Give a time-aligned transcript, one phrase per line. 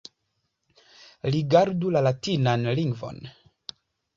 [1.35, 3.21] Rigardu la latinan lingvon.